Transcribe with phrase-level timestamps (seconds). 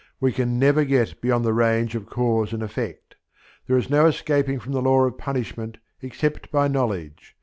[0.19, 3.17] We can never get beyond the range of cause and effect.
[3.67, 7.35] There is no escaping from the law of punishment, except by knowledge.